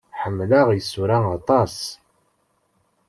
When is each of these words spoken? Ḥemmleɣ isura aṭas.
Ḥemmleɣ 0.21 0.67
isura 0.79 1.17
aṭas. 1.37 1.77